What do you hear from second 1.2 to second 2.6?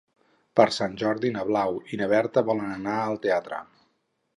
na Blau i na Berta